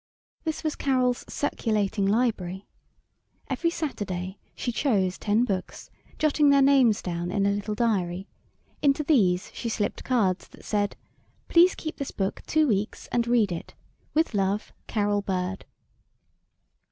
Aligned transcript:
This 0.45 0.63
was 0.63 0.75
Carol's 0.75 1.23
"Circulating 1.31 2.07
Library." 2.07 2.65
Every 3.51 3.69
Saturday 3.69 4.39
she 4.55 4.71
chose 4.71 5.19
ten 5.19 5.43
books, 5.45 5.91
jotting 6.17 6.49
their 6.49 6.63
names 6.63 7.03
down 7.03 7.29
in 7.29 7.45
a 7.45 7.51
little 7.51 7.75
diary; 7.75 8.27
into 8.81 9.03
these 9.03 9.51
she 9.53 9.69
slipped 9.69 10.03
cards 10.03 10.47
that 10.47 10.65
said: 10.65 10.95
"Please 11.49 11.75
keep 11.75 11.97
this 11.97 12.09
book 12.09 12.41
two 12.47 12.67
weeks 12.67 13.05
and 13.11 13.27
read 13.27 13.51
it. 13.51 13.75
With 14.15 14.33
love, 14.33 14.73
Carol 14.87 15.21
Bird." 15.21 15.65